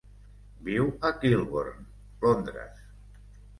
[0.69, 1.85] Viu a Kilburn,
[2.25, 2.83] Londres.